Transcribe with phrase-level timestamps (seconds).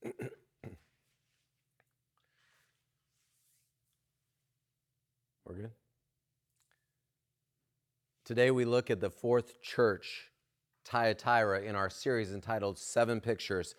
[5.44, 5.70] We're good.
[8.24, 10.28] Today we look at the fourth church,
[10.84, 13.74] Thyatira, in our series entitled Seven Pictures.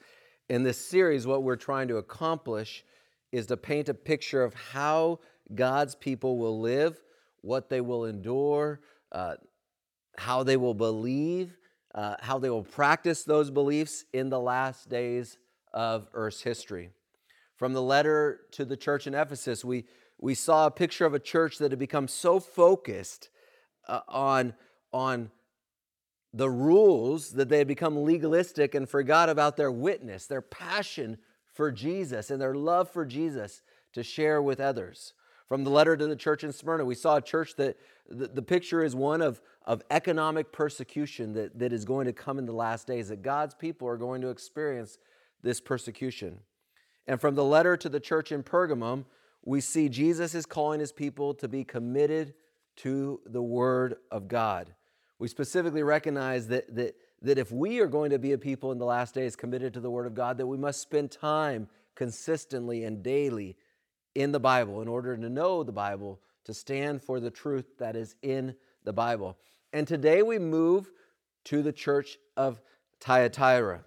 [0.50, 2.83] In this series, what we're trying to accomplish
[3.31, 5.20] is to paint a picture of how
[5.54, 6.99] God's people will live,
[7.41, 8.81] what they will endure,
[9.11, 9.36] uh,
[10.17, 11.55] how they will believe,
[11.93, 15.38] uh, how they will practice those beliefs in the last days
[15.73, 16.90] of Earth's history.
[17.55, 19.86] From the letter to the church in Ephesus, we,
[20.18, 23.30] we saw a picture of a church that had become so focused
[23.88, 24.54] uh, on,
[24.94, 25.32] on
[26.34, 31.18] the rules that they had become legalistic and forgot about their witness, their passion
[31.54, 33.62] for Jesus, and their love for Jesus
[33.94, 35.14] to share with others.
[35.48, 38.42] From the letter to the church in Smyrna, we saw a church that the, the
[38.42, 42.54] picture is one of, of economic persecution that, that is going to come in the
[42.54, 45.00] last days, that God's people are going to experience
[45.41, 46.39] this persecution.
[47.08, 49.05] And from the letter to the church in Pergamum,
[49.44, 52.33] we see Jesus is calling his people to be committed
[52.77, 54.73] to the Word of God.
[55.17, 58.77] We specifically recognize that, that, that if we are going to be a people in
[58.77, 62.83] the last days committed to the Word of God, that we must spend time consistently
[62.83, 63.58] and daily
[64.16, 67.95] in the Bible in order to know the Bible, to stand for the truth that
[67.95, 69.38] is in the Bible.
[69.73, 70.89] And today we move
[71.45, 72.61] to the church of
[72.99, 73.83] Thyatira.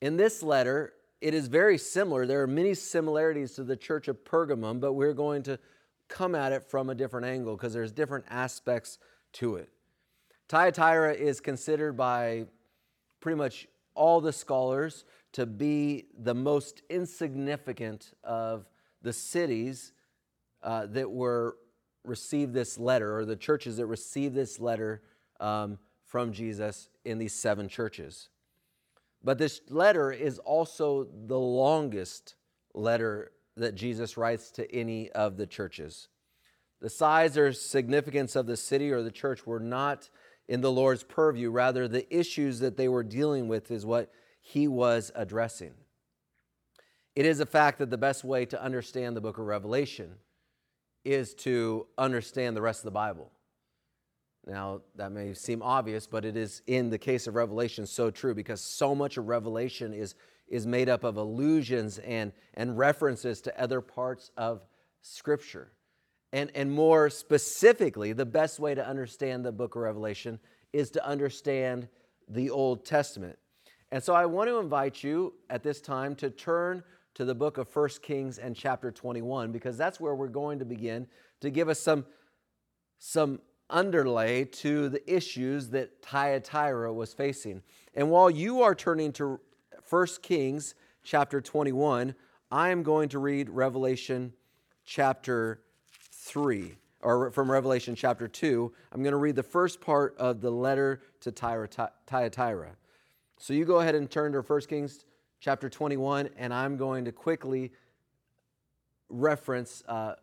[0.00, 2.26] In this letter, it is very similar.
[2.26, 5.58] There are many similarities to the church of Pergamum, but we're going to
[6.08, 8.98] come at it from a different angle because there's different aspects
[9.34, 9.68] to it.
[10.48, 12.46] Thyatira is considered by
[13.20, 18.66] pretty much all the scholars to be the most insignificant of
[19.02, 19.92] the cities
[20.62, 21.56] uh, that were
[22.04, 25.02] received this letter, or the churches that received this letter
[25.38, 28.30] um, from Jesus in these seven churches.
[29.22, 32.34] But this letter is also the longest
[32.74, 36.08] letter that Jesus writes to any of the churches.
[36.80, 40.08] The size or significance of the city or the church were not
[40.48, 41.50] in the Lord's purview.
[41.50, 44.10] Rather, the issues that they were dealing with is what
[44.40, 45.74] he was addressing.
[47.14, 50.14] It is a fact that the best way to understand the book of Revelation
[51.04, 53.30] is to understand the rest of the Bible.
[54.46, 58.34] Now, that may seem obvious, but it is in the case of Revelation so true
[58.34, 60.14] because so much of Revelation is,
[60.48, 64.62] is made up of allusions and, and references to other parts of
[65.02, 65.72] Scripture.
[66.32, 70.38] And, and more specifically, the best way to understand the book of Revelation
[70.72, 71.88] is to understand
[72.28, 73.38] the Old Testament.
[73.92, 76.84] And so I want to invite you at this time to turn
[77.14, 80.64] to the book of 1 Kings and chapter 21 because that's where we're going to
[80.64, 81.08] begin
[81.40, 82.06] to give us some,
[82.98, 83.40] some
[83.70, 87.62] underlay to the issues that Thyatira was facing.
[87.94, 89.40] And while you are turning to
[89.88, 92.14] 1 Kings chapter 21,
[92.50, 94.32] I am going to read Revelation
[94.84, 95.60] chapter
[96.12, 98.72] 3, or from Revelation chapter 2.
[98.92, 102.76] I'm going to read the first part of the letter to Thyatira.
[103.38, 105.04] So you go ahead and turn to 1 Kings
[105.40, 107.72] chapter 21, and I'm going to quickly
[109.08, 110.14] reference, uh,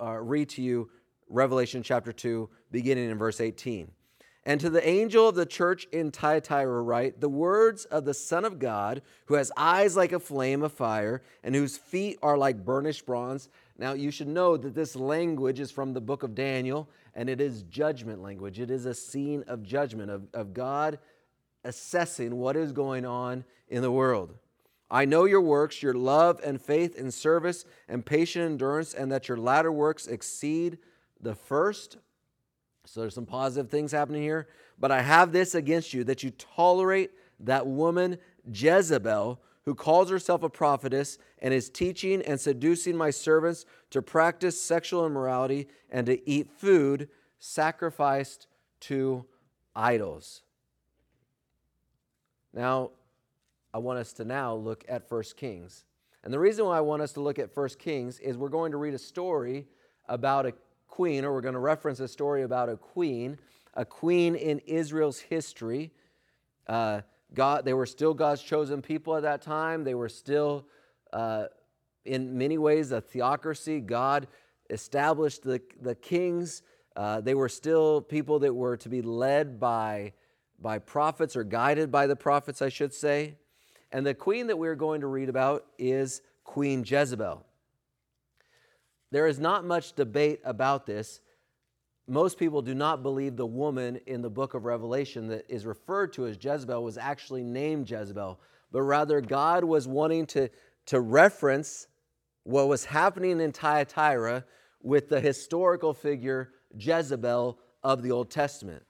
[0.00, 0.90] uh, read to you
[1.28, 3.90] Revelation chapter 2, beginning in verse 18.
[4.46, 8.44] And to the angel of the church in Thyatira write the words of the Son
[8.44, 12.64] of God, who has eyes like a flame of fire, and whose feet are like
[12.64, 13.48] burnished bronze.
[13.78, 17.40] Now, you should know that this language is from the book of Daniel, and it
[17.40, 18.60] is judgment language.
[18.60, 20.98] It is a scene of judgment, of, of God
[21.64, 24.34] assessing what is going on in the world.
[24.90, 29.28] I know your works, your love and faith and service and patient endurance, and that
[29.28, 30.78] your latter works exceed
[31.24, 31.96] the first.
[32.84, 34.48] So there's some positive things happening here.
[34.78, 38.18] But I have this against you that you tolerate that woman
[38.52, 44.60] Jezebel, who calls herself a prophetess and is teaching and seducing my servants to practice
[44.60, 47.08] sexual immorality and to eat food
[47.38, 48.46] sacrificed
[48.80, 49.24] to
[49.74, 50.42] idols.
[52.52, 52.90] Now,
[53.72, 55.84] I want us to now look at 1 Kings.
[56.22, 58.70] And the reason why I want us to look at 1 Kings is we're going
[58.72, 59.66] to read a story
[60.08, 60.52] about a
[60.94, 63.36] queen, or we're going to reference a story about a queen,
[63.74, 65.90] a queen in Israel's history.
[66.68, 67.00] Uh,
[67.34, 69.82] God, they were still God's chosen people at that time.
[69.82, 70.66] They were still,
[71.12, 71.46] uh,
[72.04, 73.80] in many ways, a theocracy.
[73.80, 74.28] God
[74.70, 76.62] established the, the kings.
[76.94, 80.12] Uh, they were still people that were to be led by,
[80.60, 83.34] by prophets or guided by the prophets, I should say.
[83.90, 87.44] And the queen that we're going to read about is Queen Jezebel.
[89.14, 91.20] There is not much debate about this.
[92.08, 96.12] Most people do not believe the woman in the book of Revelation that is referred
[96.14, 98.40] to as Jezebel was actually named Jezebel,
[98.72, 100.50] but rather God was wanting to,
[100.86, 101.86] to reference
[102.42, 104.44] what was happening in Thyatira
[104.82, 108.82] with the historical figure Jezebel of the Old Testament.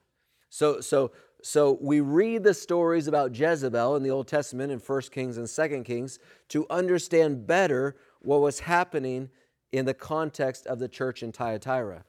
[0.48, 1.12] So, so,
[1.42, 5.46] so we read the stories about Jezebel in the Old Testament in 1 Kings and
[5.46, 6.18] 2 Kings
[6.48, 9.28] to understand better what was happening
[9.74, 12.04] in the context of the church in Thyatira.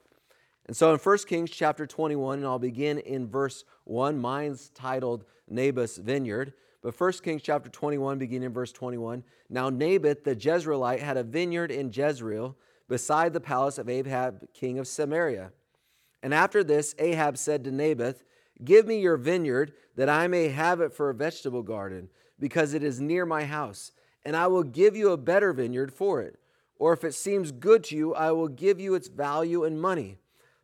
[0.67, 5.25] And so in 1 Kings chapter 21, and I'll begin in verse 1, mine's titled
[5.49, 6.53] Naboth's Vineyard.
[6.83, 9.23] But 1 Kings chapter 21, beginning in verse 21.
[9.49, 12.55] Now Naboth the Jezreelite had a vineyard in Jezreel
[12.87, 15.51] beside the palace of Ahab, king of Samaria.
[16.21, 18.23] And after this, Ahab said to Naboth,
[18.63, 22.09] Give me your vineyard, that I may have it for a vegetable garden,
[22.39, 23.91] because it is near my house,
[24.23, 26.37] and I will give you a better vineyard for it.
[26.77, 30.17] Or if it seems good to you, I will give you its value in money.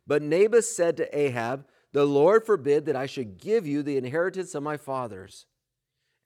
[0.06, 4.54] But Naboth said to Ahab, The Lord forbid that I should give you the inheritance
[4.54, 5.46] of my fathers.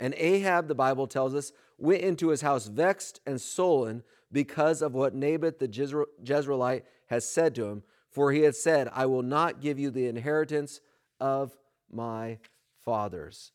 [0.00, 4.03] And Ahab, the Bible tells us, went into his house vexed and sullen
[4.33, 7.83] because of what Naboth the Jezreelite has said to him.
[8.11, 10.81] For he had said, I will not give you the inheritance
[11.21, 11.56] of
[11.91, 12.38] my
[12.85, 13.53] fathers.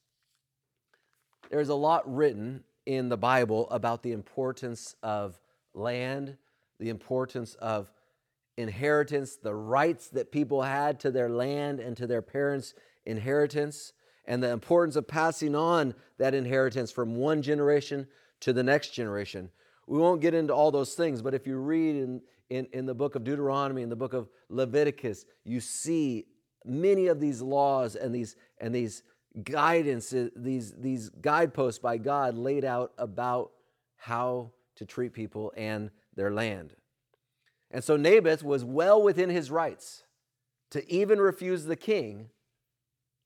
[1.50, 5.41] There's a lot written in the Bible about the importance of
[5.74, 6.38] land,
[6.80, 7.92] the importance of
[8.58, 12.74] inheritance, the rights that people had to their land and to their parents'
[13.06, 13.94] inheritance,
[14.26, 18.08] and the importance of passing on that inheritance from one generation
[18.40, 19.50] to the next generation.
[19.88, 22.94] We won't get into all those things, but if you read in, in, in the
[22.94, 26.28] book of Deuteronomy, in the book of Leviticus, you see
[26.64, 29.04] many of these laws and these, and these
[29.44, 33.52] guidance, these, these guideposts by God laid out about
[33.98, 34.52] how
[34.82, 36.74] to treat people and their land.
[37.70, 40.06] And so Naboth was well within his rights
[40.72, 42.30] to even refuse the king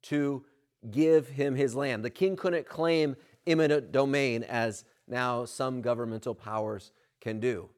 [0.03, 0.43] to
[0.91, 2.03] give him his land.
[2.03, 3.15] The king couldn't claim
[3.47, 6.91] eminent domain as now some governmental powers
[7.21, 7.69] can do.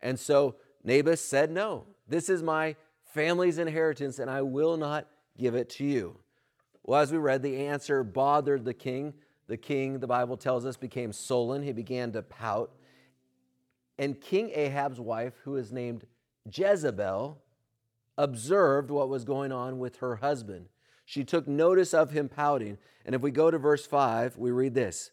[0.00, 2.74] And so Naboth said, No, this is my
[3.04, 5.06] family's inheritance, and I will not
[5.38, 6.18] give it to you.
[6.82, 9.14] Well, as we read, the answer bothered the king.
[9.46, 11.62] The king, the Bible tells us, became sullen.
[11.62, 12.72] He began to pout.
[13.98, 16.06] And King Ahab's wife, who is named
[16.52, 17.40] Jezebel,
[18.18, 20.68] observed what was going on with her husband.
[21.04, 22.78] She took notice of him pouting.
[23.04, 25.10] And if we go to verse 5, we read this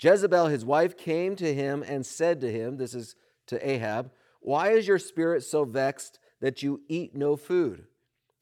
[0.00, 3.16] Jezebel, his wife, came to him and said to him, This is
[3.48, 4.10] to Ahab,
[4.40, 7.84] Why is your spirit so vexed that you eat no food?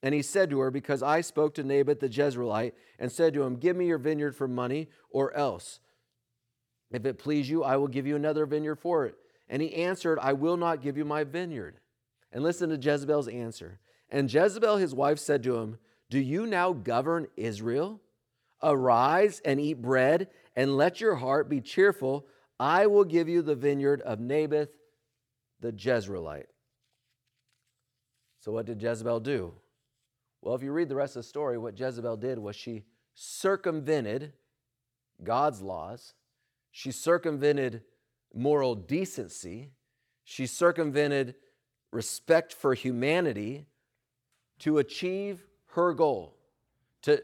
[0.02, 3.42] And he said to her, Because I spoke to Naboth the Jezreelite and said to
[3.42, 5.80] him, Give me your vineyard for money, or else.
[6.90, 9.16] If it please you, I will give you another vineyard for it.
[9.48, 11.80] And he answered, I will not give you my vineyard.
[12.32, 13.80] And listen to Jezebel's answer.
[14.10, 15.78] And Jezebel, his wife, said to him,
[16.10, 18.00] Do you now govern Israel?
[18.62, 22.26] Arise and eat bread, and let your heart be cheerful.
[22.58, 24.70] I will give you the vineyard of Naboth
[25.60, 26.46] the Jezreelite.
[28.40, 29.54] So, what did Jezebel do?
[30.42, 32.84] Well, if you read the rest of the story, what Jezebel did was she
[33.14, 34.32] circumvented
[35.22, 36.14] God's laws,
[36.70, 37.82] she circumvented
[38.34, 39.70] moral decency,
[40.24, 41.34] she circumvented
[41.90, 43.66] respect for humanity
[44.60, 46.34] to achieve her goal,
[47.02, 47.22] to,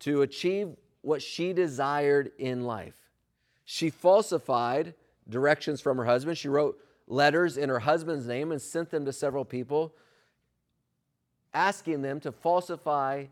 [0.00, 2.94] to achieve what she desired in life.
[3.64, 4.94] She falsified
[5.28, 6.36] directions from her husband.
[6.36, 9.94] She wrote letters in her husband's name and sent them to several people
[11.54, 13.26] asking them to falsify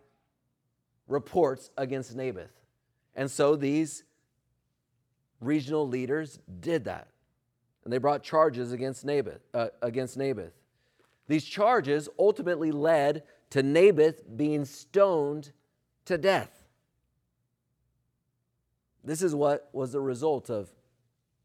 [1.09, 2.53] reports against Naboth.
[3.15, 4.05] And so these
[5.41, 7.09] regional leaders did that.
[7.91, 10.53] And they brought charges against Naboth, uh, against Naboth.
[11.27, 15.51] These charges ultimately led to Naboth being stoned
[16.05, 16.69] to death.
[19.03, 20.71] This is what was the result of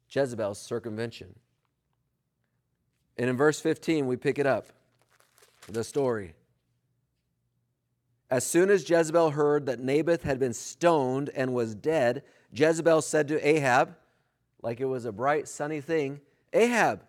[0.07, 1.33] Jezebel's circumvention.
[3.17, 4.67] And in verse 15, we pick it up
[5.67, 6.35] the story.
[8.29, 12.21] As soon as Jezebel heard that Naboth had been stoned and was dead,
[12.53, 13.95] Jezebel said to Ahab,
[14.61, 16.21] like it was a bright, sunny thing,
[16.55, 17.03] Ahab,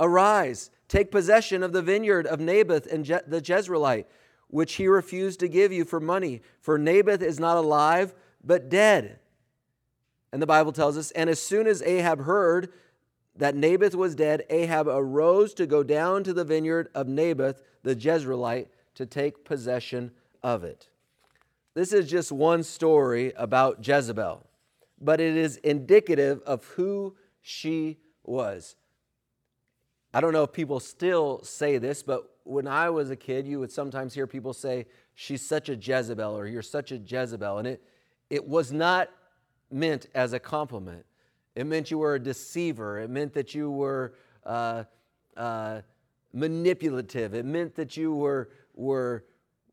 [0.00, 4.06] arise, take possession of the vineyard of Naboth and Je- the Jezreelite,
[4.46, 9.18] which he refused to give you for money, for Naboth is not alive, but dead.
[10.32, 12.72] And the Bible tells us, and as soon as Ahab heard
[13.36, 17.94] that Naboth was dead, Ahab arose to go down to the vineyard of Naboth the
[17.94, 20.10] Jezreelite to take possession
[20.42, 20.88] of it.
[21.74, 24.44] This is just one story about Jezebel,
[25.00, 28.76] but it is indicative of who she was.
[30.12, 33.60] I don't know if people still say this, but when I was a kid, you
[33.60, 37.58] would sometimes hear people say, She's such a Jezebel, or You're such a Jezebel.
[37.58, 37.82] And it,
[38.30, 39.10] it was not
[39.70, 41.04] meant as a compliment.
[41.54, 43.00] It meant you were a deceiver.
[43.00, 44.14] It meant that you were
[44.46, 44.84] uh,
[45.36, 45.80] uh,
[46.32, 47.34] manipulative.
[47.34, 49.24] It meant that you were, were,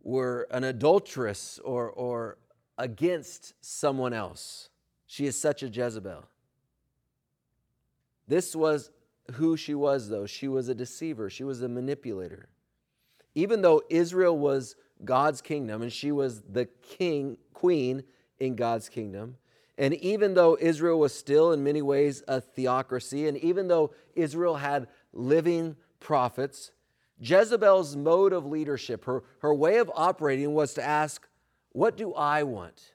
[0.02, 2.38] were an adulteress or, or
[2.78, 4.70] against someone else.
[5.06, 6.26] She is such a Jezebel.
[8.28, 8.92] This was
[9.34, 10.26] who she was, though.
[10.26, 12.50] She was a deceiver, she was a manipulator.
[13.34, 18.04] Even though Israel was God's kingdom and she was the king, queen
[18.40, 19.38] in God's kingdom,
[19.78, 24.56] and even though Israel was still in many ways a theocracy, and even though Israel
[24.56, 26.72] had living prophets,
[27.20, 31.28] Jezebel's mode of leadership, her, her way of operating was to ask,
[31.72, 32.94] What do I want?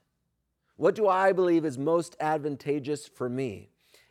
[0.76, 3.69] What do I believe is most advantageous for me?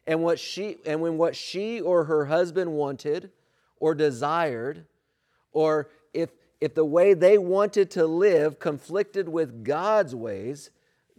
[0.10, 3.30] And what she and when what she or her husband wanted
[3.80, 4.88] or desired,
[5.52, 10.72] or if if the way they wanted to live conflicted with God's ways,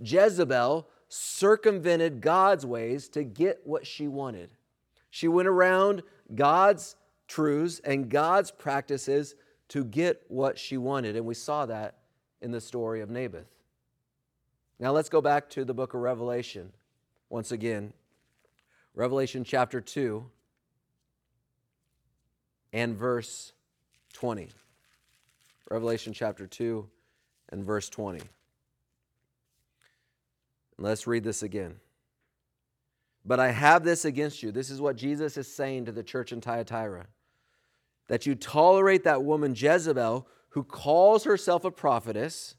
[0.03, 4.51] Jezebel circumvented God's ways to get what she wanted.
[5.09, 6.03] She went around
[6.35, 6.97] God's
[7.29, 9.37] truths and God's practices
[9.69, 11.15] to get what she wanted.
[11.15, 11.99] And we saw that
[12.41, 13.47] in the story of Naboth.
[14.81, 16.73] Now let's go back to the book of Revelation
[17.29, 17.93] once again.
[18.95, 20.25] Revelation chapter 2
[22.73, 23.53] and verse
[24.15, 24.49] 20.
[25.71, 26.89] Revelation chapter 2
[27.51, 28.21] and verse 20.
[30.79, 31.77] Let's read this again.
[33.25, 34.51] But I have this against you.
[34.51, 37.07] This is what Jesus is saying to the church in Thyatira
[38.09, 42.57] that you tolerate that woman Jezebel who calls herself a prophetess.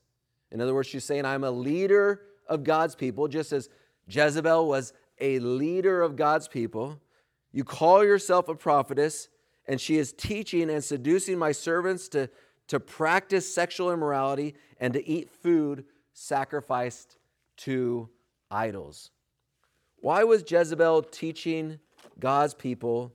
[0.50, 3.70] In other words, she's saying, I'm a leader of God's people, just as
[4.08, 7.00] Jezebel was a leader of God's people.
[7.54, 9.30] You call yourself a prophetess,
[9.68, 12.30] and she is teaching and seducing my servants to,
[12.68, 17.18] to practice sexual immorality and to eat food sacrificed
[17.58, 18.10] to
[18.50, 19.12] idols.
[19.98, 21.80] Why was Jezebel teaching
[22.20, 23.14] God's people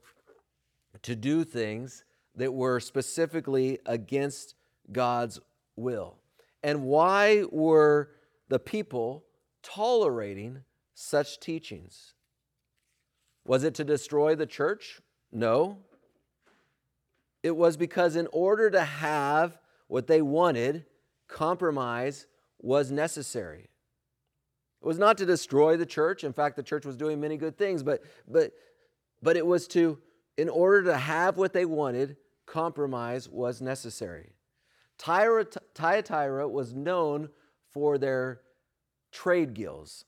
[1.03, 2.05] to do things
[2.37, 4.55] that were specifically against
[4.93, 5.41] God's
[5.75, 6.19] will?
[6.63, 8.11] And why were
[8.49, 9.25] the people
[9.63, 10.63] tolerating
[10.97, 12.15] such teachings?
[13.45, 15.01] Was it to destroy the church?
[15.31, 15.79] No.
[17.43, 20.87] It was because, in order to have what they wanted,
[21.29, 22.27] compromise
[22.59, 23.69] was necessary.
[24.83, 26.25] It was not to destroy the church.
[26.25, 28.53] In fact, the church was doing many good things, but, but,
[29.23, 29.99] but it was to,
[30.39, 34.33] in order to have what they wanted, compromise was necessary.
[34.99, 37.29] Thyatira was known
[37.71, 38.41] for their
[39.13, 40.07] trade guilds.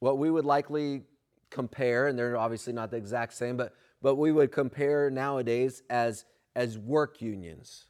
[0.00, 1.02] What we would likely
[1.50, 6.24] compare, and they're obviously not the exact same, but, but we would compare nowadays as,
[6.56, 7.86] as work unions,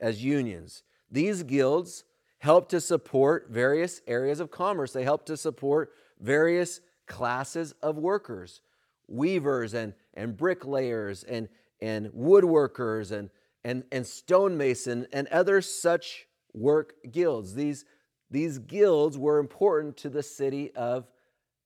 [0.00, 0.82] as unions.
[1.10, 2.04] These guilds
[2.38, 4.92] help to support various areas of commerce.
[4.92, 8.60] They help to support various classes of workers,
[9.08, 11.48] weavers and, and bricklayers and,
[11.80, 13.30] and woodworkers and,
[13.64, 17.54] and, and stonemason and other such work guilds.
[17.54, 17.84] These,
[18.30, 21.06] these guilds were important to the city of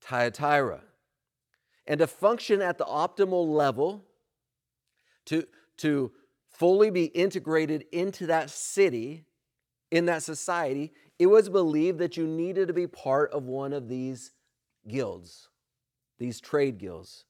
[0.01, 0.81] Thyatira.
[1.87, 4.05] And to function at the optimal level,
[5.27, 5.47] to,
[5.79, 6.13] to
[6.51, 9.25] fully be integrated into that city,
[9.91, 13.89] in that society, it was believed that you needed to be part of one of
[13.89, 14.33] these
[14.87, 15.49] guilds,
[16.19, 17.25] these trade guilds.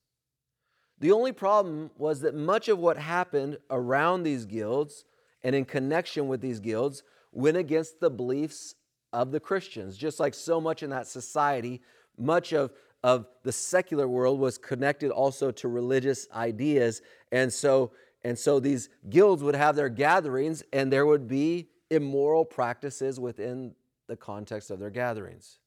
[1.01, 5.05] The only problem was that much of what happened around these guilds
[5.43, 8.75] and in connection with these guilds went against the beliefs
[9.13, 9.97] of the Christians.
[9.97, 11.81] Just like so much in that society,
[12.19, 12.73] much of,
[13.03, 17.03] of the secular world was connected also to religious ideas.
[17.33, 22.45] And so, and so these guilds would have their gatherings, and there would be immoral
[22.45, 23.75] practices within
[24.09, 25.59] the context of their gatherings.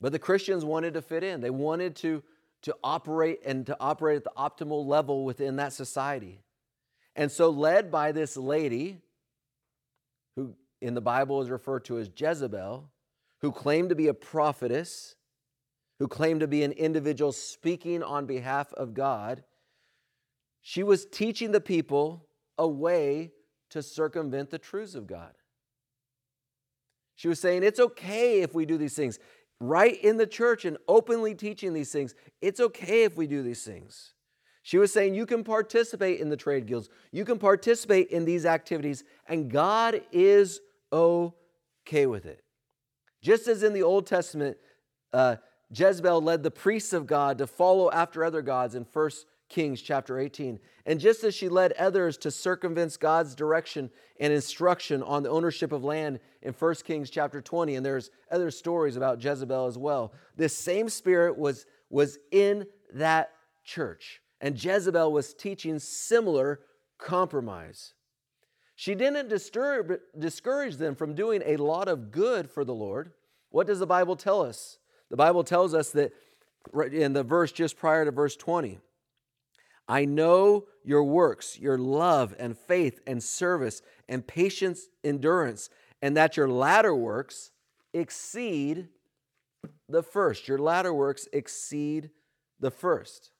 [0.00, 1.40] But the Christians wanted to fit in.
[1.40, 2.22] They wanted to,
[2.62, 6.40] to operate and to operate at the optimal level within that society.
[7.14, 8.98] And so, led by this lady,
[10.36, 12.90] who in the Bible is referred to as Jezebel,
[13.42, 15.14] who claimed to be a prophetess,
[15.98, 19.44] who claimed to be an individual speaking on behalf of God,
[20.60, 22.26] she was teaching the people
[22.58, 23.32] a way
[23.70, 25.32] to circumvent the truths of God.
[27.14, 29.18] She was saying, it's okay if we do these things.
[29.58, 33.64] Right in the church and openly teaching these things, it's okay if we do these
[33.64, 34.12] things.
[34.62, 38.44] She was saying, you can participate in the trade guilds, you can participate in these
[38.44, 40.60] activities, and God is
[40.92, 42.42] okay with it.
[43.26, 44.56] Just as in the Old Testament,
[45.12, 45.34] uh,
[45.74, 49.10] Jezebel led the priests of God to follow after other gods in 1
[49.48, 50.60] Kings chapter 18.
[50.86, 53.90] And just as she led others to circumvent God's direction
[54.20, 58.52] and instruction on the ownership of land in 1 Kings chapter 20, and there's other
[58.52, 62.64] stories about Jezebel as well, this same spirit was, was in
[62.94, 63.32] that
[63.64, 64.22] church.
[64.40, 66.60] And Jezebel was teaching similar
[66.96, 67.92] compromise.
[68.76, 73.10] She didn't disturb, discourage them from doing a lot of good for the Lord.
[73.50, 74.78] What does the Bible tell us?
[75.08, 76.12] The Bible tells us that
[76.92, 78.78] in the verse just prior to verse 20,
[79.88, 85.70] I know your works, your love and faith and service and patience, endurance,
[86.02, 87.52] and that your latter works
[87.94, 88.88] exceed
[89.88, 90.48] the first.
[90.48, 92.10] Your latter works exceed
[92.60, 93.30] the first.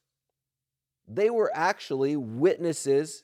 [1.06, 3.22] They were actually witnesses,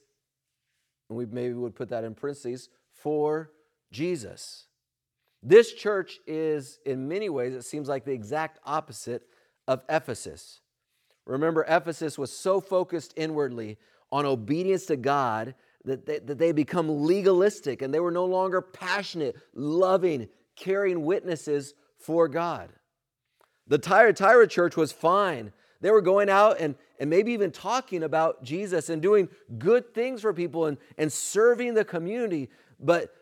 [1.12, 3.50] and we maybe would put that in parentheses, for
[3.90, 4.64] Jesus.
[5.42, 9.22] This church is, in many ways, it seems like the exact opposite
[9.68, 10.60] of Ephesus.
[11.26, 13.76] Remember, Ephesus was so focused inwardly
[14.10, 15.54] on obedience to God
[15.84, 21.74] that they, that they become legalistic and they were no longer passionate, loving, caring witnesses
[21.98, 22.70] for God.
[23.66, 25.52] The Thyatira church was fine.
[25.82, 30.22] They were going out and, and maybe even talking about Jesus and doing good things
[30.22, 32.48] for people and, and serving the community,
[32.78, 33.12] but,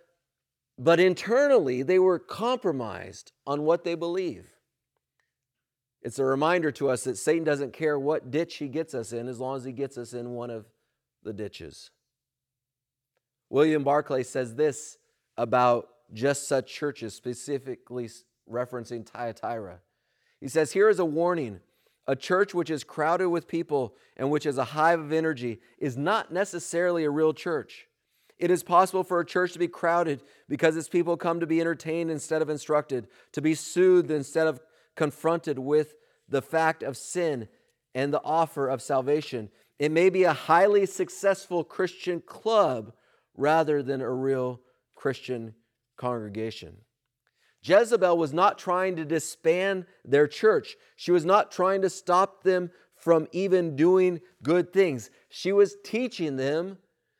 [0.79, 4.47] but internally they were compromised on what they believe.
[6.03, 9.27] It's a reminder to us that Satan doesn't care what ditch he gets us in
[9.27, 10.67] as long as he gets us in one of
[11.23, 11.91] the ditches.
[13.49, 14.99] William Barclay says this
[15.37, 18.09] about just such churches, specifically
[18.51, 19.81] referencing Thyatira.
[20.41, 21.61] He says, Here is a warning.
[22.07, 25.97] A church which is crowded with people and which is a hive of energy is
[25.97, 27.87] not necessarily a real church.
[28.39, 31.61] It is possible for a church to be crowded because its people come to be
[31.61, 34.61] entertained instead of instructed, to be soothed instead of
[34.97, 35.95] confronted with
[36.29, 37.49] the fact of sin
[37.95, 39.51] and the offer of salvation.
[39.79, 42.93] It may be a highly successful Christian club
[43.37, 44.61] rather than a real
[44.95, 45.55] Christian
[45.97, 46.79] congregation.
[47.63, 50.77] Jezebel was not trying to disband their church.
[50.97, 55.11] She was not trying to stop them from even doing good things.
[55.29, 56.79] She was teaching them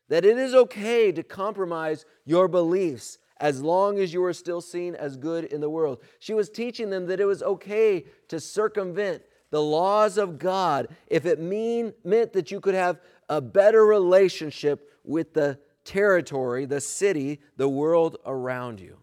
[0.09, 4.95] that it is okay to compromise your beliefs as long as you are still seen
[4.95, 6.03] as good in the world.
[6.19, 11.27] She was teaching them that it was okay to circumvent the laws of God if
[11.27, 17.41] it mean, meant that you could have a better relationship with the territory, the city,
[17.57, 18.99] the world around you.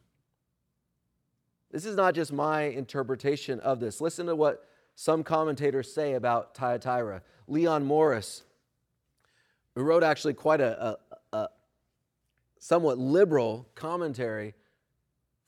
[1.72, 4.00] This is not just my interpretation of this.
[4.00, 7.22] Listen to what some commentators say about Thyatira.
[7.48, 8.44] Leon Morris,
[9.76, 10.98] who wrote actually quite a,
[12.60, 14.54] somewhat liberal commentary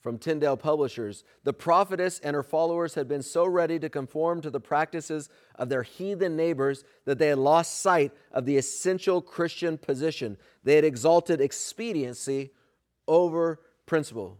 [0.00, 4.50] from Tyndale Publishers, the prophetess and her followers had been so ready to conform to
[4.50, 9.76] the practices of their heathen neighbors that they had lost sight of the essential Christian
[9.76, 10.38] position.
[10.64, 12.50] They had exalted expediency
[13.06, 14.38] over principle.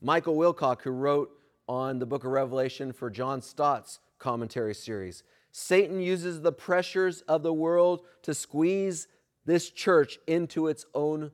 [0.00, 1.30] Michael Wilcock, who wrote
[1.68, 7.42] on the book of Revelation for John Stott's commentary series, Satan uses the pressures of
[7.42, 9.08] the world to squeeze
[9.46, 11.30] this church into its own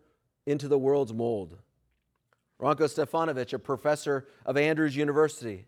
[0.46, 1.58] into the world's mold.
[2.60, 5.66] Ranko Stefanovic, a professor of Andrews University,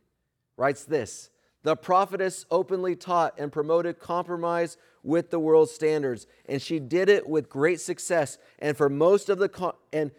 [0.57, 1.30] writes this
[1.62, 7.28] The prophetess openly taught and promoted compromise with the world's standards, and she did it
[7.28, 8.38] with great success.
[8.61, 10.12] And for most of the and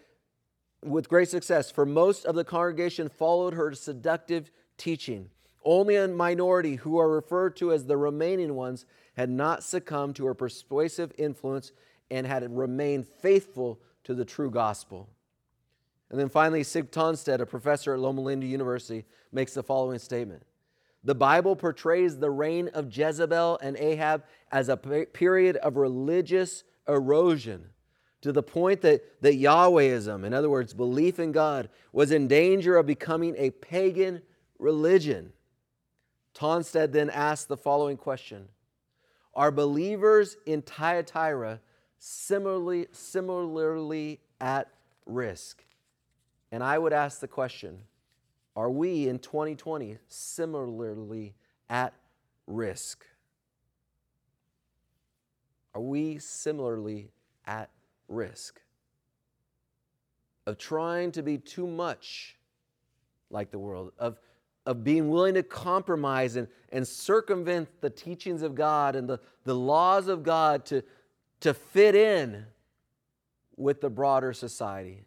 [0.83, 5.29] with great success, for most of the congregation followed her seductive teaching.
[5.63, 8.85] Only a minority, who are referred to as the remaining ones,
[9.15, 11.71] had not succumbed to her persuasive influence
[12.11, 15.09] and had remained faithful to the true gospel.
[16.09, 20.43] And then finally, Sig Tonstad, a professor at Loma Linda University, makes the following statement
[21.03, 27.69] The Bible portrays the reign of Jezebel and Ahab as a period of religious erosion
[28.25, 32.75] to the point that, that Yahwehism, in other words, belief in God, was in danger
[32.75, 34.23] of becoming a pagan
[34.57, 35.31] religion.
[36.33, 38.47] Tonstad then asked the following question
[39.35, 41.59] Are believers in Thyatira
[41.99, 44.69] similarly, similarly at
[45.05, 45.63] risk.
[46.51, 47.77] And I would ask the question
[48.55, 51.35] are we in 2020 similarly
[51.69, 51.93] at
[52.47, 53.05] risk?
[55.75, 57.11] Are we similarly
[57.45, 57.69] at
[58.07, 58.61] risk
[60.45, 62.37] of trying to be too much
[63.29, 64.19] like the world, of,
[64.65, 69.55] of being willing to compromise and, and circumvent the teachings of God and the, the
[69.55, 70.83] laws of God to,
[71.41, 72.45] to fit in
[73.57, 75.03] with the broader society,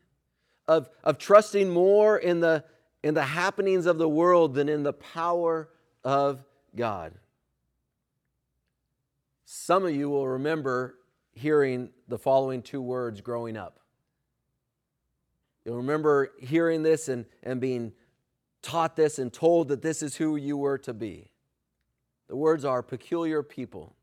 [0.67, 2.65] of, of trusting more in the,
[3.03, 5.69] in the happenings of the world than in the power
[6.03, 6.43] of
[6.75, 7.13] God.
[9.45, 10.99] Some of you will remember
[11.39, 13.81] hearing the following two words growing up.
[15.65, 17.93] You'll remember hearing this and, and being
[18.63, 21.31] taught this and told that this is who you were to be.
[22.29, 23.95] The words are peculiar people.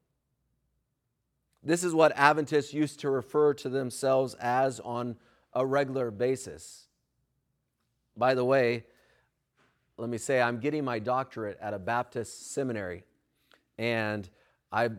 [1.63, 5.15] This is what Adventists used to refer to themselves as on
[5.53, 6.87] a regular basis.
[8.15, 8.85] By the way,
[9.97, 13.03] let me say I'm getting my doctorate at a Baptist seminary,
[13.77, 14.29] and
[14.71, 14.97] I've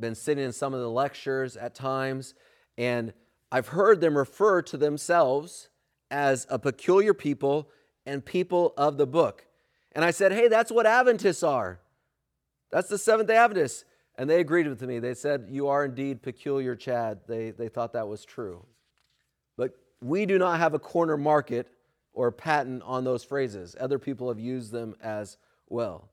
[0.00, 2.34] been sitting in some of the lectures at times,
[2.76, 3.12] and
[3.50, 5.68] I've heard them refer to themselves
[6.10, 7.68] as a peculiar people
[8.06, 9.46] and people of the book.
[9.92, 11.80] And I said, Hey, that's what Adventists are.
[12.70, 13.84] That's the Seventh day Adventists.
[14.16, 14.98] And they agreed with me.
[14.98, 17.20] They said, You are indeed peculiar, Chad.
[17.26, 18.64] They, they thought that was true.
[19.56, 21.68] But we do not have a corner market
[22.12, 23.76] or patent on those phrases.
[23.78, 25.36] Other people have used them as
[25.68, 26.08] well.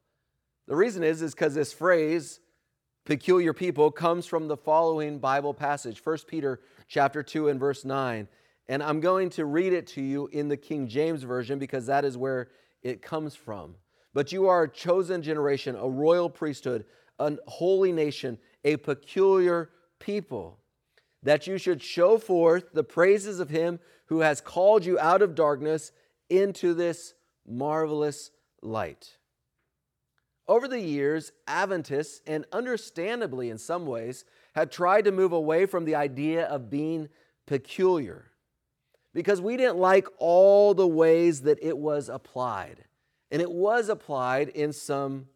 [0.68, 2.40] The reason is is because this phrase,
[3.06, 8.28] peculiar people, comes from the following Bible passage, 1 Peter chapter 2 and verse 9.
[8.68, 12.04] And I'm going to read it to you in the King James Version because that
[12.04, 12.50] is where
[12.82, 13.76] it comes from.
[14.14, 16.86] But you are a chosen generation, a royal priesthood,
[17.20, 20.60] a holy nation, a peculiar people,
[21.22, 25.36] that you should show forth the praises of him who has called you out of
[25.36, 25.92] darkness
[26.30, 27.14] into this
[27.48, 29.18] marvelous light.
[30.48, 35.86] Over the years, Adventists, and understandably in some ways, had tried to move away from
[35.86, 37.10] the idea of being
[37.46, 38.32] peculiar
[39.14, 42.84] because we didn't like all the ways that it was applied.
[43.32, 45.28] And it was applied in some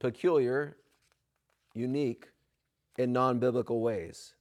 [0.00, 0.76] peculiar,
[1.74, 2.28] unique,
[2.98, 4.34] and non biblical ways.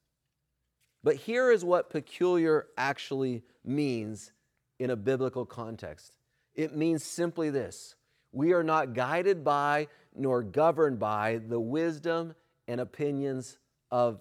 [1.03, 4.31] But here is what peculiar actually means
[4.79, 6.13] in a biblical context
[6.55, 7.95] it means simply this
[8.32, 12.36] we are not guided by nor governed by the wisdom
[12.68, 13.58] and opinions
[13.92, 14.20] of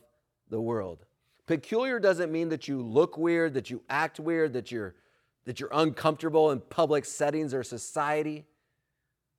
[0.51, 1.05] the world.
[1.47, 4.95] Peculiar doesn't mean that you look weird, that you act weird, that you're,
[5.45, 8.45] that you're uncomfortable in public settings or society.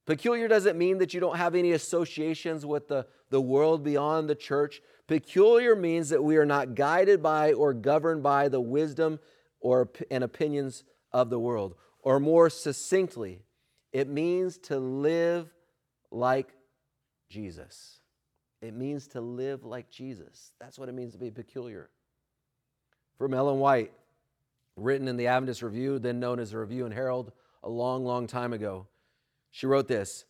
[0.06, 4.36] Peculiar doesn't mean that you don't have any associations with the, the world beyond the
[4.36, 4.82] church.
[5.06, 9.20] Peculiar means that we are not guided by or governed by the wisdom
[9.60, 11.76] or, and opinions of the world.
[12.02, 13.44] Or more succinctly,
[13.91, 15.49] it means to live
[16.12, 16.54] like
[17.30, 17.99] Jesus.
[18.62, 20.52] It means to live like Jesus.
[20.60, 21.89] That's what it means to be peculiar
[23.19, 23.91] from Ellen White,
[24.78, 28.25] written in the Adventist Review, then known as the Review and Herald, a long, long
[28.25, 28.88] time ago.
[29.52, 30.23] She wrote this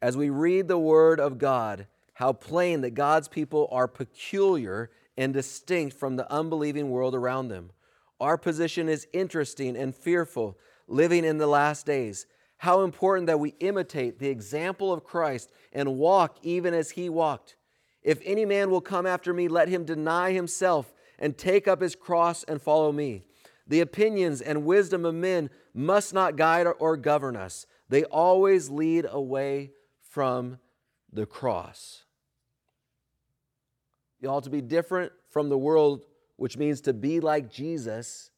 [0.00, 5.34] As we read the Word of God, how plain that God's people are peculiar and
[5.34, 7.72] distinct from the unbelieving world around them.
[8.20, 12.26] Our position is interesting and fearful, living in the last days.
[12.60, 17.56] How important that we imitate the example of Christ and walk even as he walked.
[18.02, 21.96] If any man will come after me, let him deny himself and take up his
[21.96, 23.22] cross and follow me.
[23.66, 29.06] The opinions and wisdom of men must not guide or govern us, they always lead
[29.10, 29.70] away
[30.02, 30.58] from
[31.10, 32.04] the cross.
[34.20, 36.04] You ought to be different from the world,
[36.36, 38.30] which means to be like Jesus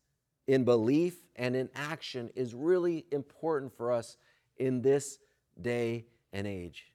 [0.46, 4.16] in belief and in action, is really important for us
[4.56, 5.18] in this
[5.60, 6.92] day and age.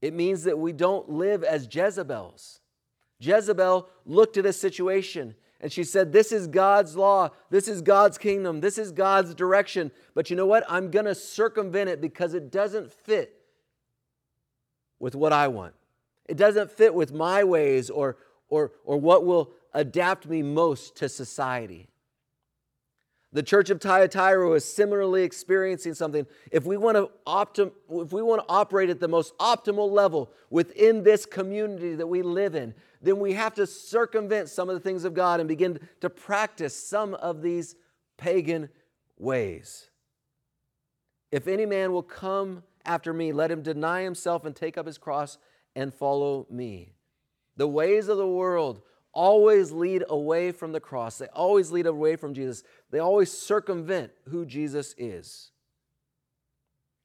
[0.00, 2.60] It means that we don't live as Jezebels.
[3.18, 7.30] Jezebel looked at a situation and she said, This is God's law.
[7.50, 8.60] This is God's kingdom.
[8.60, 9.90] This is God's direction.
[10.14, 10.64] But you know what?
[10.68, 13.34] I'm going to circumvent it because it doesn't fit
[14.98, 15.74] with what I want.
[16.26, 18.16] It doesn't fit with my ways or,
[18.48, 21.89] or, or what will adapt me most to society.
[23.32, 26.26] The church of Thyatira is similarly experiencing something.
[26.50, 30.32] If we want to optim- if we want to operate at the most optimal level
[30.50, 34.80] within this community that we live in, then we have to circumvent some of the
[34.80, 37.76] things of God and begin to practice some of these
[38.18, 38.68] pagan
[39.16, 39.90] ways.
[41.30, 44.98] If any man will come after me, let him deny himself and take up his
[44.98, 45.38] cross
[45.76, 46.94] and follow me.
[47.56, 52.16] The ways of the world always lead away from the cross, they always lead away
[52.16, 55.50] from Jesus, they always circumvent who Jesus is.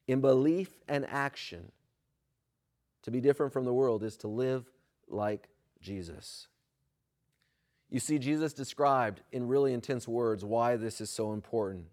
[0.08, 1.72] In belief and action,
[3.04, 4.66] to be different from the world is to live
[5.08, 5.48] like
[5.80, 6.48] Jesus.
[7.90, 11.86] You see, Jesus described in really intense words why this is so important.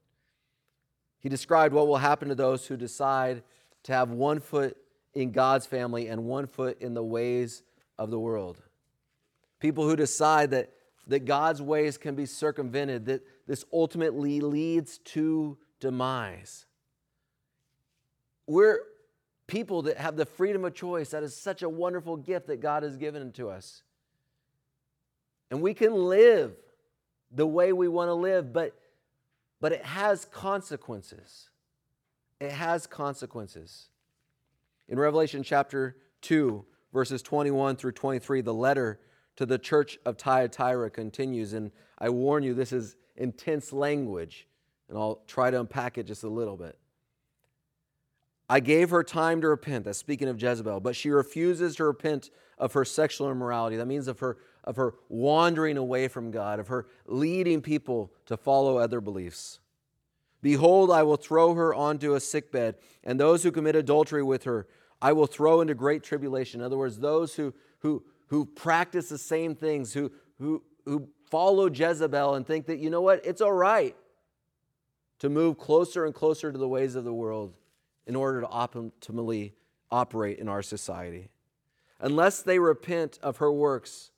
[1.20, 3.42] He described what will happen to those who decide
[3.84, 4.76] to have one foot
[5.14, 7.62] in God's family and one foot in the ways
[7.98, 8.60] of the world.
[9.62, 10.72] People who decide that,
[11.06, 16.66] that God's ways can be circumvented, that this ultimately leads to demise.
[18.48, 18.80] We're
[19.46, 21.10] people that have the freedom of choice.
[21.10, 23.84] That is such a wonderful gift that God has given to us.
[25.52, 26.54] And we can live
[27.30, 28.76] the way we want to live, but,
[29.60, 31.50] but it has consequences.
[32.40, 33.90] It has consequences.
[34.88, 38.98] In Revelation chapter 2, verses 21 through 23, the letter
[39.36, 41.52] to the church of Thyatira continues.
[41.52, 44.46] And I warn you, this is intense language,
[44.88, 46.78] and I'll try to unpack it just a little bit.
[48.48, 49.84] I gave her time to repent.
[49.84, 53.76] That's speaking of Jezebel, but she refuses to repent of her sexual immorality.
[53.76, 58.36] That means of her, of her wandering away from God, of her leading people to
[58.36, 59.60] follow other beliefs.
[60.42, 64.66] Behold, I will throw her onto a sickbed, and those who commit adultery with her
[65.02, 66.60] I will throw into great tribulation.
[66.60, 71.68] In other words, those who, who, who practice the same things, who, who, who follow
[71.68, 73.94] Jezebel and think that, you know what, it's all right
[75.18, 77.52] to move closer and closer to the ways of the world
[78.06, 79.52] in order to optimally
[79.90, 81.28] operate in our society.
[82.00, 84.12] Unless they repent of her works,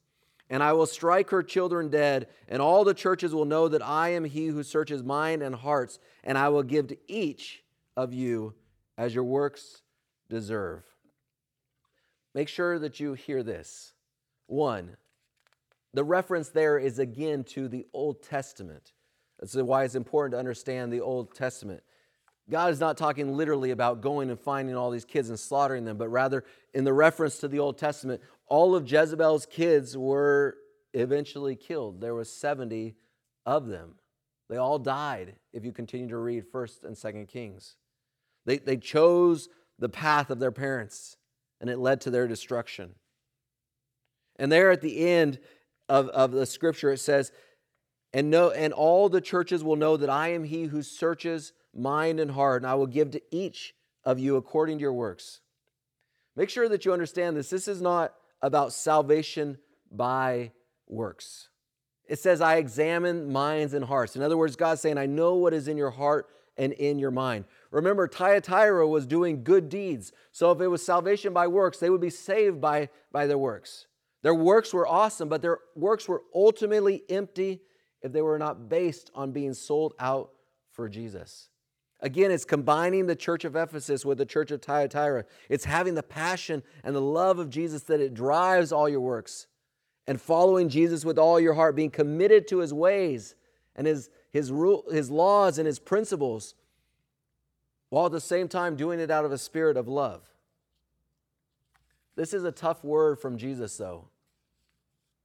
[0.48, 4.10] and I will strike her children dead, and all the churches will know that I
[4.10, 7.64] am he who searches mind and hearts, and I will give to each
[7.96, 8.54] of you
[8.96, 9.82] as your works
[10.30, 10.84] deserve.
[12.32, 13.93] Make sure that you hear this.
[14.46, 14.96] One,
[15.92, 18.92] the reference there is again to the Old Testament.
[19.38, 21.82] That's why it's important to understand the Old Testament.
[22.50, 25.96] God is not talking literally about going and finding all these kids and slaughtering them,
[25.96, 30.56] but rather in the reference to the Old Testament, all of Jezebel's kids were
[30.92, 32.00] eventually killed.
[32.00, 32.96] There was 70
[33.46, 33.94] of them.
[34.50, 37.76] They all died if you continue to read 1st and 2nd Kings.
[38.44, 41.16] They, they chose the path of their parents,
[41.60, 42.94] and it led to their destruction.
[44.36, 45.38] And there at the end
[45.88, 47.32] of, of the scripture, it says,
[48.12, 52.20] and, know, and all the churches will know that I am he who searches mind
[52.20, 55.40] and heart, and I will give to each of you according to your works.
[56.36, 57.50] Make sure that you understand this.
[57.50, 59.58] This is not about salvation
[59.90, 60.52] by
[60.86, 61.48] works.
[62.06, 64.14] It says, I examine minds and hearts.
[64.14, 67.10] In other words, God's saying, I know what is in your heart and in your
[67.10, 67.46] mind.
[67.70, 70.12] Remember, Thyatira was doing good deeds.
[70.30, 73.86] So if it was salvation by works, they would be saved by, by their works.
[74.24, 77.60] Their works were awesome, but their works were ultimately empty
[78.00, 80.30] if they were not based on being sold out
[80.72, 81.50] for Jesus.
[82.00, 85.26] Again, it's combining the church of Ephesus with the church of Thyatira.
[85.50, 89.46] It's having the passion and the love of Jesus that it drives all your works
[90.06, 93.34] and following Jesus with all your heart, being committed to his ways
[93.76, 96.54] and his, his, rule, his laws and his principles,
[97.90, 100.22] while at the same time doing it out of a spirit of love.
[102.16, 104.08] This is a tough word from Jesus, though.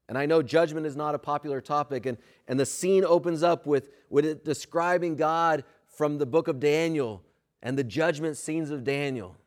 [0.09, 2.17] And I know judgment is not a popular topic, and,
[2.47, 7.21] and the scene opens up with, with it describing God from the book of Daniel
[7.61, 9.37] and the judgment scenes of Daniel.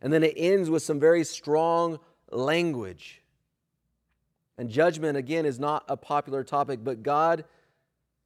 [0.00, 1.98] And then it ends with some very strong
[2.30, 3.22] language.
[4.56, 7.44] And judgment, again, is not a popular topic, but God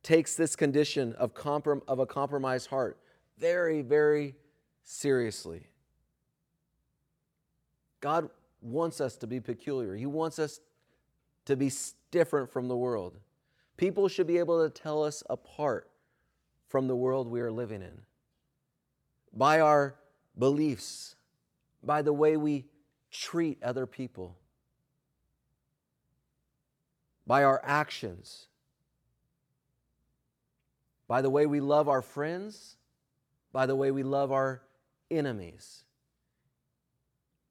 [0.03, 2.99] takes this condition of, comprom- of a compromised heart
[3.39, 4.35] very, very
[4.83, 5.69] seriously.
[8.01, 8.29] God
[8.61, 10.61] wants us to be peculiar, He wants us
[11.49, 11.71] to be
[12.11, 13.19] different from the world.
[13.77, 15.91] People should be able to tell us apart
[16.69, 18.03] from the world we are living in
[19.33, 19.97] by our
[20.39, 21.17] beliefs,
[21.83, 22.65] by the way we
[23.11, 24.37] treat other people,
[27.27, 28.49] by our actions
[31.09, 32.77] by the way we love our friends,
[33.51, 34.63] by the way we love our
[35.11, 35.83] enemies,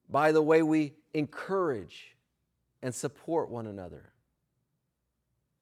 [0.08, 2.16] by the way we encourage
[2.88, 4.14] and support one another,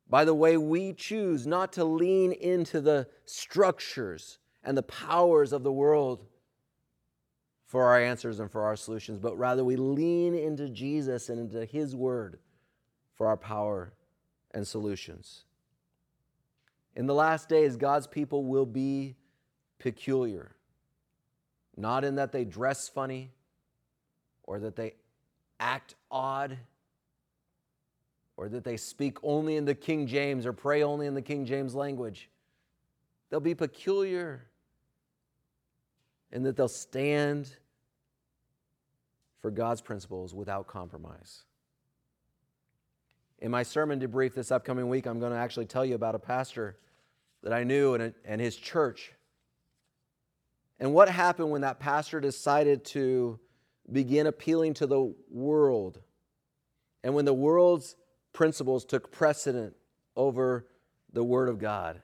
[0.08, 5.64] by the way we choose not to lean into the structures and the powers of
[5.64, 6.24] the world
[7.66, 11.66] for our answers and for our solutions, but rather we lean into Jesus and into
[11.66, 12.38] His Word
[13.16, 13.92] for our power
[14.52, 15.46] and solutions.
[16.96, 19.16] In the last days, God's people will be
[19.80, 20.56] peculiar.
[21.76, 23.32] Not in that they dress funny
[24.44, 24.94] or that they
[25.60, 26.60] act odd
[28.38, 31.46] or that they speak only in the King James or pray only in the King
[31.46, 32.30] James language.
[33.30, 34.46] They'll be peculiar
[36.32, 37.56] and that they'll stand
[39.42, 41.44] for God's principles without compromise.
[43.40, 46.20] In my sermon debrief this upcoming week, I'm going to actually tell you about a
[46.20, 46.78] pastor
[47.44, 49.14] that I knew and, and his church.
[50.80, 53.40] And what happened when that pastor decided to
[53.92, 56.02] begin appealing to the world?
[57.04, 57.96] And when the world's
[58.36, 59.76] principles took precedent
[60.16, 60.68] over
[61.12, 62.02] the Word of God?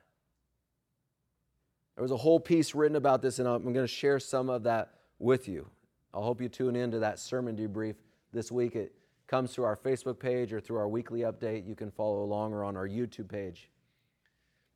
[1.96, 4.64] There was a whole piece written about this, and I'm going to share some of
[4.64, 5.68] that with you.
[6.14, 7.96] I hope you tune in to that sermon debrief
[8.34, 8.76] this week.
[8.76, 8.94] It
[9.28, 11.68] comes through our Facebook page or through our weekly update.
[11.68, 13.70] You can follow along or on our YouTube page.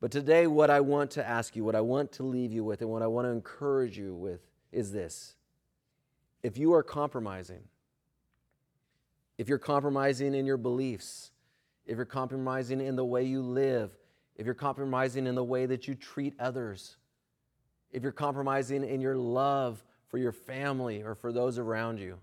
[0.00, 2.80] But today, what I want to ask you, what I want to leave you with,
[2.82, 4.40] and what I want to encourage you with
[4.70, 5.34] is this.
[6.42, 7.62] If you are compromising,
[9.38, 11.32] if you're compromising in your beliefs,
[11.86, 13.90] if you're compromising in the way you live,
[14.36, 16.96] if you're compromising in the way that you treat others,
[17.92, 22.18] if you're compromising in your love for your family or for those around you,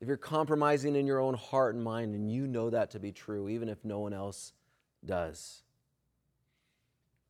[0.00, 3.12] if you're compromising in your own heart and mind and you know that to be
[3.12, 4.52] true, even if no one else
[5.04, 5.62] does,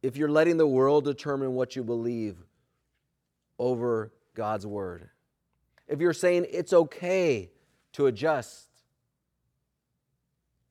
[0.02, 2.36] if you're letting the world determine what you believe
[3.58, 5.08] over God's word,
[5.88, 7.50] if you're saying it's okay
[7.92, 8.65] to adjust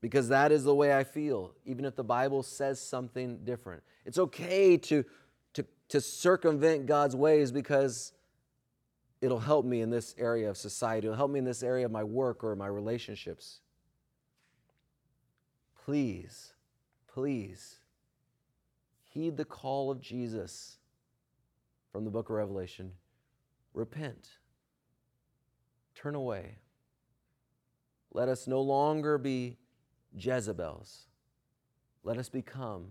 [0.06, 4.20] because that is the way I feel, even if the Bible says something different, it's
[4.20, 5.04] okay to,
[5.56, 8.14] to, to circumvent God's ways because
[9.20, 11.92] it'll help me in this area of society, it'll help me in this area of
[11.92, 13.62] my work or my relationships.
[15.86, 16.54] Please,
[17.12, 17.78] please
[19.10, 20.78] heed the call of Jesus
[21.92, 22.92] from the book of Revelation
[23.74, 24.38] repent,
[25.96, 26.60] turn away.
[28.14, 29.58] Let us no longer be
[30.18, 31.08] Jezebels.
[32.04, 32.88] Let us become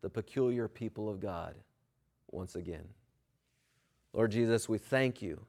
[0.00, 1.54] the peculiar people of God
[2.30, 2.84] once again.
[4.12, 5.40] Lord Jesus, we thank you.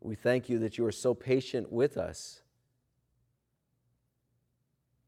[0.00, 2.42] We thank you that you are so patient with us.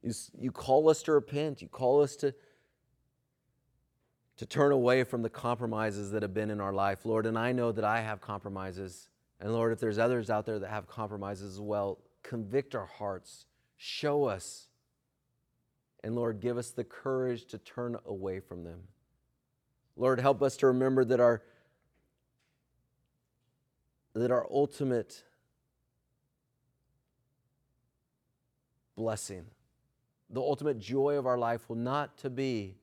[0.02, 1.62] You, you call us to repent.
[1.62, 2.34] You call us to,
[4.36, 7.26] to turn away from the compromises that have been in our life, Lord.
[7.26, 9.08] And I know that I have compromises.
[9.40, 13.46] And Lord, if there's others out there that have compromises as well, convict our hearts,
[13.84, 14.68] show us.
[16.02, 18.80] And Lord, give us the courage to turn away from them.
[19.94, 21.42] Lord, help us to remember that our
[24.14, 25.24] that our ultimate
[28.96, 29.44] blessing,
[30.30, 32.76] the ultimate joy of our life will not to be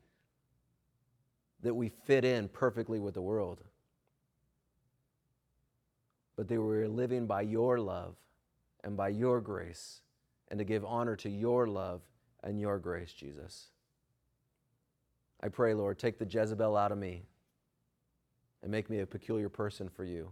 [1.61, 3.61] that we fit in perfectly with the world,
[6.35, 8.15] but that we're living by your love
[8.83, 10.01] and by your grace
[10.51, 12.01] and to give honor to your love
[12.43, 13.69] and your grace, Jesus.
[15.41, 17.23] I pray, Lord, take the Jezebel out of me
[18.61, 20.29] and make me a peculiar person for you.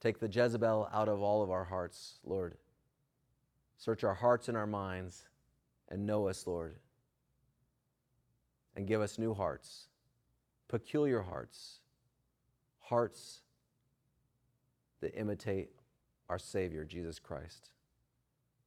[0.00, 2.56] Take the Jezebel out of all of our hearts, Lord.
[3.76, 5.26] Search our hearts and our minds
[5.90, 6.76] and know us, Lord.
[8.74, 9.88] And give us new hearts,
[10.66, 11.80] peculiar hearts,
[12.78, 13.42] hearts
[15.02, 15.72] that imitate
[16.30, 17.70] our Savior, Jesus Christ.